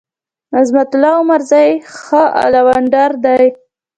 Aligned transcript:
عظمت 0.57 0.89
الله 0.95 1.13
عمرزی 1.21 1.69
ښه 1.99 2.23
ال 2.43 2.53
راونډر 2.65 3.11
دی. 3.25 3.43